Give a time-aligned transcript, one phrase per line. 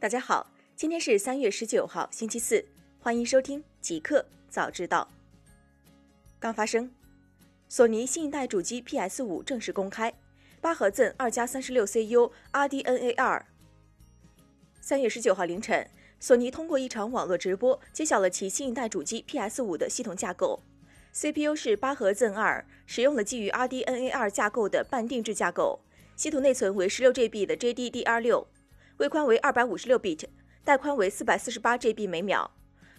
[0.00, 2.64] 大家好，今天是三月十九号，星期四，
[3.00, 5.08] 欢迎收听极客早知道。
[6.38, 6.88] 刚发生，
[7.68, 10.14] 索尼新一代主机 PS 五正式公开，
[10.60, 13.44] 八核赠二加三十六 CU RDNA 二。
[14.80, 15.90] 三月十九号凌晨，
[16.20, 20.62] 索尼通过一场网络直播揭晓了其新一代主机 PS 五的系统架构
[21.12, 25.80] ，CPU 是八核 Zen 二，使用了基于 RDNA 二架构的半定制架构，
[26.14, 28.46] 系统内存为十六 GB 的 JDDR 六。
[28.98, 30.24] 位宽为二百五十六 bit，
[30.64, 32.50] 带宽为四百四十八 GB 每秒，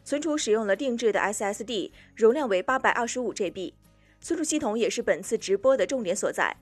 [0.03, 3.73] 存储使用了定制的 SSD，容量为八百二十五 GB。
[4.21, 6.55] 存储系统也是本次直播的重点所在。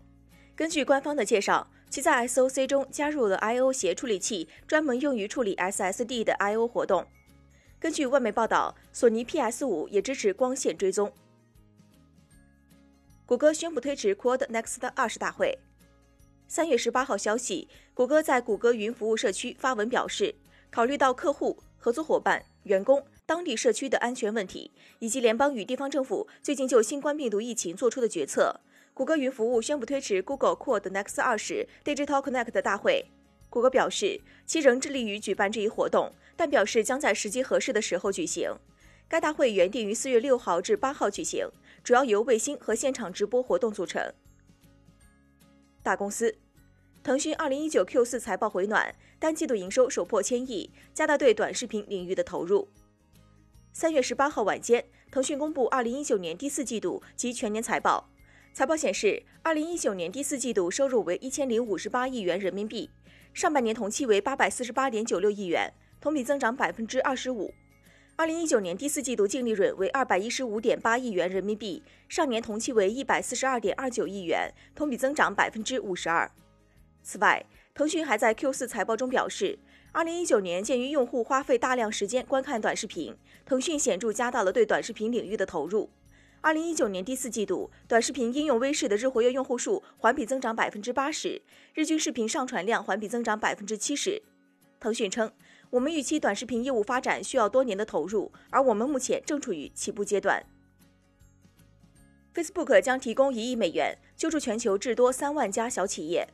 [0.56, 7.06] 根据官方的介绍，其在 SOC 中加入了 I/O 协处理器，专门用于处理 SSD 的 I/O 活动。
[7.80, 11.14] 根据外媒报道，索尼 PS5 也支持光线追踪。
[13.28, 15.60] 谷歌宣布推迟 Quad Next 二十大会。
[16.50, 20.34] 三月十八号消息，谷歌在谷歌云服务社区发文表示，
[20.72, 28.62] 考虑到客户、合作伙伴、员工、当地社区的安全问题，以及联邦与地方政府最近就新冠病毒疫情做出的决策，
[28.94, 33.08] 谷歌云服务宣布推迟 Google Quad Next 二十 Digital Connect 大会。
[33.50, 38.50] 谷歌表示，其仍致力于举办这一活动，但表示将在时机合适的时候举行。
[39.10, 41.50] 该大会原定于四月六号至八号举行，
[41.84, 44.14] 主要由卫星和现场直播活动组成。
[45.88, 46.36] 大公司，
[47.02, 52.68] 腾讯二零一九 Q 四财报回暖，单季度营收首破千亿，加大对短视频领域的投入。
[53.72, 58.10] 三月十八号晚间，腾讯公布二零一九年第四季度及全年财报。
[58.54, 62.90] 财报显示，二零一九年第四季度收入为一千零五十八亿元人民币，
[63.34, 67.54] 上半年同期为八百四十八点九六亿元，同比增长百分之二十五。
[68.20, 76.32] 二零一九年第四季度净利润为二百一十五点八亿元人民币，上年同期为一百四十二点二九亿元，同比增长百分之五十二。
[77.04, 79.60] 此外，腾讯还在 Q 四财报中表示，
[79.92, 83.16] 二零一九年鉴于用户花费大量时间观看短视频，
[83.46, 85.92] 腾讯显著加大了对短视频领域的投入。
[86.42, 91.40] 二零一九年第四季度，短视频应用微视的日活跃用户数环比增长百分之八十，
[91.76, 94.24] 日均视频上传量环比增长百分之七十。
[94.80, 95.32] 腾讯称。
[95.70, 100.46] 我们预期短视频业务发展需要多年的投入，而我们目前正处于起步阶段。
[102.34, 106.28] Facebook 将提供一亿美元救助全球至多三万家小企业。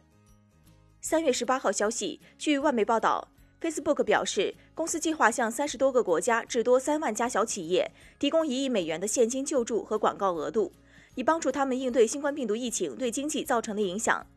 [1.02, 3.30] 三月十八号消息，据外媒报道
[3.60, 7.90] ，Facebook 表示，公司计划向三十多个国家至多三万家小企业
[8.20, 10.72] 提供一亿美元的现金救助和广告额度，
[11.16, 14.28] 以帮助他们应对新冠病毒疫情对经济造成的影响。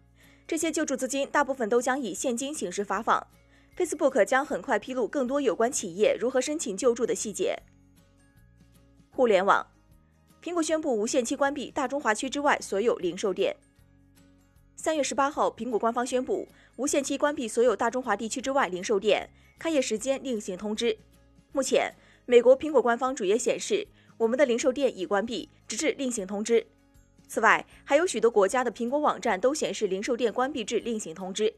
[0.47, 3.27] 这些救助资金大部分都将以现金形式发放。
[3.77, 7.55] Facebook 将很快披露更多有关企业如何申请救助的细节。
[9.11, 9.67] 互联网，
[10.43, 13.55] 苹果宣布无限期关闭大中华区之外所有零售店。
[14.77, 19.29] 三月十八号，苹果官方宣布无限期关闭所有大中华地区之外零售店，
[19.59, 20.97] 开业时间另行通知。
[21.53, 21.95] 目前，
[22.25, 26.67] 美国苹果官方主页显示，我们的零售店已关闭，直至另行通知。
[27.29, 31.53] 此外，还有许多国家的苹果网站都显示零售店关闭至另行通知。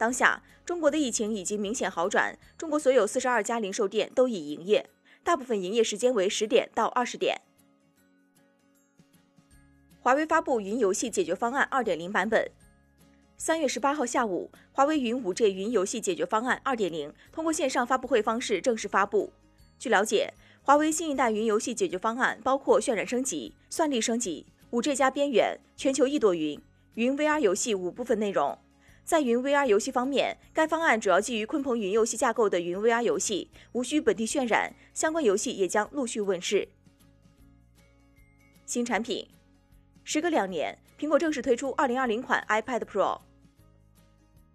[0.00, 2.38] 当下，中国的疫情已经明显好转。
[2.56, 4.88] 中国所有四十二家零售店都已营业，
[5.22, 7.38] 大部分营业时间为十点到二十点。
[10.00, 12.50] 华为发布云游戏解决方案二点零版本。
[13.36, 19.30] 三月十八号下午，华为云五 G 云游戏解决方案二点零通过线上发布会方式正式发布。
[19.78, 20.32] 据了解，
[20.62, 26.58] 华为新一代云游戏解决方案包括渲染升级、算力升级、五 G 加边缘、全球一朵云、
[26.94, 28.56] 云 VR 游戏五部分内容。
[29.10, 36.68] 在云 VR 游戏方面，该方案主要基于鲲鹏云游戏架构的云 VR 游戏，无需本地渲染，相关游戏也将陆续问世。
[38.66, 39.28] 新产品，
[40.04, 43.20] 时隔两年，苹果正式推出2020款 iPad Pro。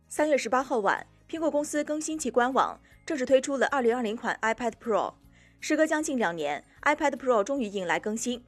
[0.08, 5.16] 三月十八号晚，苹果公司更新其官网，正式推出了2020款 iPad Pro。
[5.60, 8.42] 时隔将近两年，iPad Pro 终于迎来更新。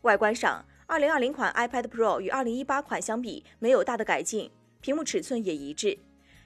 [0.00, 4.50] 外观上，2020款 iPad Pro 与2018款相比，没有大的改进。
[4.80, 5.98] 屏幕尺寸也一致，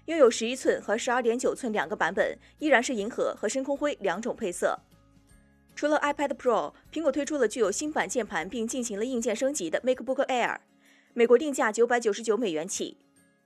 [0.07, 4.79] 拥有十一寸和十二点九寸两个版本，依然是银河和深空灰两种配色。
[5.77, 10.59] 除了 iPad Pro，苹果推出了具有新版键盘并进行了硬件升级的 MacBook Air，
[11.15, 12.99] 美国定价九百九十九美元起。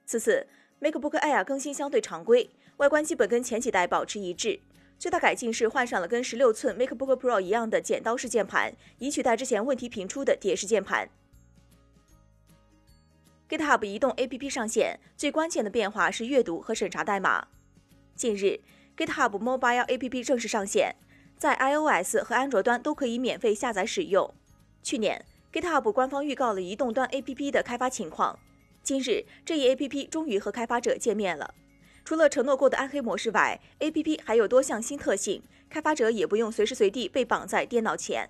[0.05, 0.47] 此次
[0.81, 4.61] MacBook Air 更新相对常规，外观基本跟前几代保持一致，
[4.99, 11.09] 最大改进是换上了跟十六寸 MacBook Pro 一样的剪刀式键盘，以取代之前问题频出的叠式键盘。
[13.49, 17.49] GitHub 移动 APP 上线，最关键的变化是阅读和审查代码。
[18.15, 18.61] 近日
[18.95, 20.95] ，GitHub Mobile APP 正式上线，
[21.39, 24.35] 在 iOS 和安卓端都可以免费下载使用。
[24.83, 28.39] 去年，GitHub 官方预告了移动端 APP 的开发情况，
[28.83, 31.55] 今日这一 APP 终于和开发者见面了。
[32.05, 38.29] 除了承诺过的暗黑模式外，APP 还有多项新特性，开发者也不用随时随地被绑在电脑前。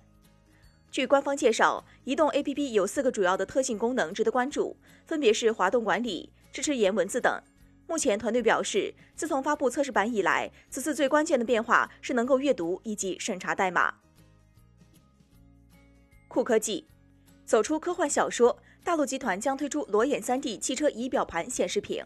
[0.91, 4.75] 据官方介绍，移动 APP 有四个主要的特性功能值得关注，
[5.05, 7.41] 分别是滑动管理、支持颜文字等。
[7.85, 13.95] 目前，团队表示，自从发布测试版以来，此次最关键的变化是能够阅读以及审查代码。
[16.27, 16.87] 酷科技，
[17.45, 22.03] 走出科幻小说，大陆集团将推出裸眼 3D 汽车仪表盘显示屏。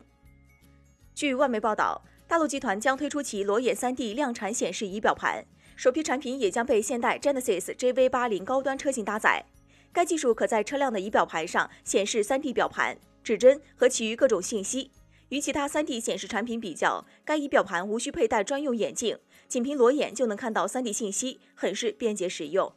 [1.13, 5.45] 据外媒报道，大陆集团将推出其裸眼 3D 量产显示仪表盘。
[5.75, 9.43] 首批产品也将被现代 Genesis JV80 高端车型搭载。
[9.91, 14.91] 该技术可在车辆的仪表盘上显示 3D 表盘、指针和其余各种信息。
[15.29, 19.17] 与其他 3D 显示产品比较，该仪表盘无需佩戴专用眼镜，
[19.47, 22.71] 仅凭裸眼就能看到 3D 信息，很是便捷实用。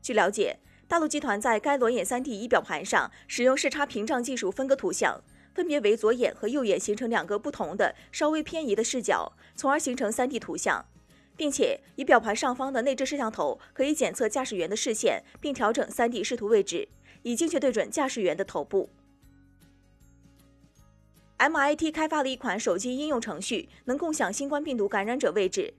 [0.00, 0.58] 据了解，
[0.88, 5.22] 大陆集团在该裸眼 3D 仪表盘上使用视差屏障技术分割图像，
[5.54, 10.84] 分别为左眼和右眼形成两个不同的、稍微偏移的视角，从而形成 3D 图像。
[11.40, 16.86] 并且，仪表盘上方的内置摄像头可以检测驾驶员的视线，并调整 3D 视图位置，
[17.22, 18.90] 以精确对准驾驶员的头部。
[21.38, 25.72] MIT 开发了一款手机应用程序，能共享新冠病毒感染者位置。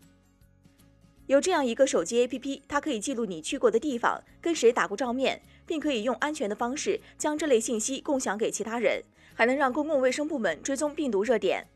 [1.28, 9.04] 有这样一个手机 APP，它可以记录你去过的地方、跟谁打过照面，并可以用安全的方式将这类信息共享给其他人，
[9.36, 11.68] 还能让公共卫生部门追踪病毒热点。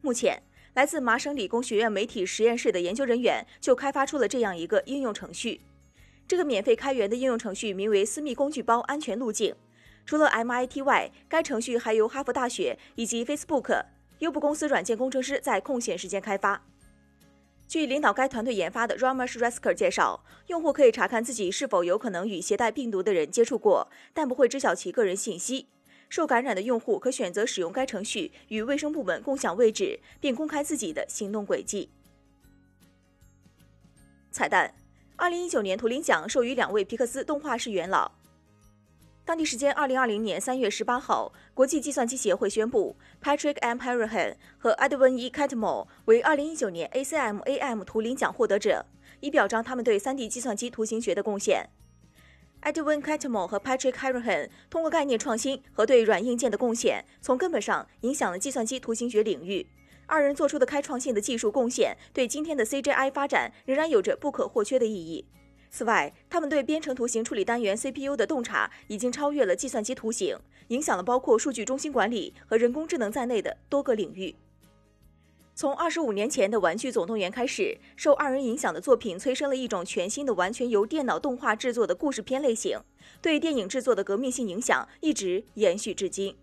[0.00, 0.42] 目前。
[0.78, 5.60] 来自麻省理工学院媒体实验室的研究人员就开发出了这样一个应用程序。
[6.28, 9.52] 这个免费开源的应用程序名为“私密工具包安全路径”。
[10.06, 13.86] 除了 MIT 外，该程序还由哈佛大学以及 Facebook、
[14.20, 16.64] 优步公司软件工程师在空闲时间开发。
[17.66, 25.66] 据领导该团队研发的 Ramesh Rasker 介绍，用户可以查看自己是否有可能与携带病毒的人接触过，但不会知晓其个人信息。
[26.08, 31.90] 受感染的用户可选择使用该程序与卫生部门共享位置，并公开自己的行动轨迹。
[34.30, 34.74] 彩蛋：
[35.16, 38.12] 二零一九年图灵奖授予两位皮克斯动画师元老。
[39.24, 43.78] 当地时间二零二零年三月十八号，国际计算机协会宣布 Patrick M.
[43.78, 45.30] Harahan 和 Edwin E.
[45.30, 48.86] Catmull 为二零一九年 ACM/AM 图灵奖获得者，
[49.20, 51.68] 以表彰他们对 3D 计算机图形学的贡献。
[52.62, 59.66] Edwin Catmull 和 Patrick Harahan 通过概念创新和对软硬件的贡献，从根本上影响了计算机图形学领域。
[60.06, 65.26] 二人做出的开创性的技术贡献，对今天的 CGI 发展仍然有着不可或缺的意义。
[65.70, 70.38] 此外，他们对编程图形处理单元 CPU 的洞察已经超越了计算机图形，
[70.68, 74.34] 影响了包括数据中心管理和人工智能在内的多个领域。
[75.58, 82.78] 从二十五年前的《玩具总动员》开始，受二人影响的作品催生了一种全新的、完全由电脑动画制作的故事片类型，
[83.20, 86.36] 对电影制作的革命性影响一直延续至今。